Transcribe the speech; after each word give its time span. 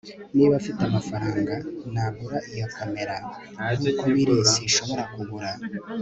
niba 0.35 0.53
mfite 0.61 0.81
amafaranga, 0.89 1.53
nagura 1.93 2.37
iyo 2.53 2.67
kamera. 2.77 3.15
nkuko 3.79 4.03
biri, 4.13 4.35
sinshobora 4.53 5.03
kugura 5.13 5.51